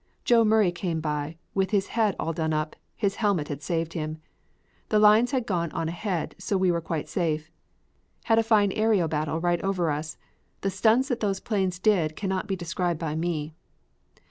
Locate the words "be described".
12.47-12.99